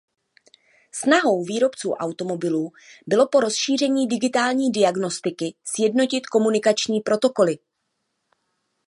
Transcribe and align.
Snahou 0.91 1.43
výrobců 1.43 1.91
automobilů 1.91 2.71
bylo 3.07 3.27
po 3.27 3.39
rozšíření 3.39 4.07
digitální 4.07 4.71
diagnostiky 4.71 5.53
sjednotit 5.63 6.27
komunikační 6.27 7.01
protokoly. 7.01 7.57